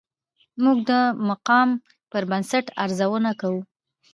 [0.63, 0.91] موږ د
[1.29, 1.69] مقام
[2.11, 3.61] پر بنسټ ارزونه کوو.